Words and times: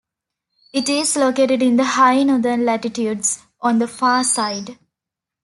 It 0.73 0.89
is 0.89 1.15
located 1.15 1.61
in 1.61 1.75
the 1.75 1.83
high 1.83 2.23
northern 2.23 2.65
latitudes, 2.65 3.43
on 3.61 3.77
the 3.77 3.87
far 3.87 4.23
side. 4.23 4.79